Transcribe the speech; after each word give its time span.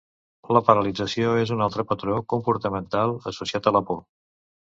La 0.55 0.61
paralització 0.69 1.33
és 1.41 1.51
un 1.55 1.61
altre 1.65 1.85
patró 1.91 2.17
comportamental 2.35 3.15
associat 3.35 3.71
a 3.73 3.77
la 3.79 3.85
por. 3.93 4.03